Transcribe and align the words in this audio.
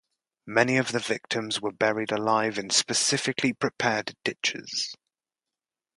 Many 0.47 0.77
of 0.77 0.91
the 0.93 0.97
victims 0.99 1.61
were 1.61 1.71
buried 1.71 2.11
alive 2.11 2.57
in 2.57 2.71
specially 2.71 3.53
prepared 3.53 4.15
ditches. 4.23 4.95